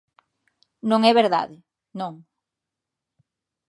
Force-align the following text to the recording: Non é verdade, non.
Non 0.89 1.01
é 1.09 1.11
verdade, 1.21 1.55
non. 1.99 2.13